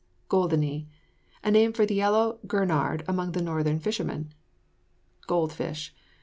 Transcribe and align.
GOLDENEY. 0.29 0.87
A 1.43 1.51
name 1.51 1.73
for 1.73 1.85
the 1.85 1.93
yellow 1.93 2.39
gurnard 2.47 3.03
among 3.07 3.33
the 3.33 3.41
northern 3.43 3.79
fishermen. 3.79 4.33
GOLD 5.27 5.53
FISH. 5.53 5.93